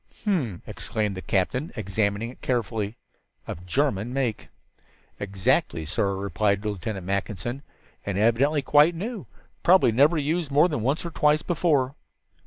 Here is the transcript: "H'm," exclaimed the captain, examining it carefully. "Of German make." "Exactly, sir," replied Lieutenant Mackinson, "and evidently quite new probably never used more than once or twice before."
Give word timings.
"H'm," 0.23 0.63
exclaimed 0.65 1.13
the 1.15 1.21
captain, 1.21 1.71
examining 1.75 2.31
it 2.31 2.41
carefully. 2.41 2.97
"Of 3.45 3.67
German 3.67 4.11
make." 4.11 4.47
"Exactly, 5.19 5.85
sir," 5.85 6.15
replied 6.15 6.65
Lieutenant 6.65 7.05
Mackinson, 7.05 7.61
"and 8.03 8.17
evidently 8.17 8.63
quite 8.63 8.95
new 8.95 9.27
probably 9.61 9.91
never 9.91 10.17
used 10.17 10.49
more 10.49 10.67
than 10.67 10.81
once 10.81 11.05
or 11.05 11.11
twice 11.11 11.43
before." 11.43 11.93